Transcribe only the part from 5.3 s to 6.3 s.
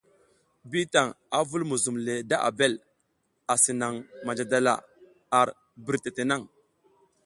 ar birtete